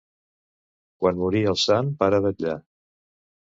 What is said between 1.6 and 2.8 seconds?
sant pare vetllà.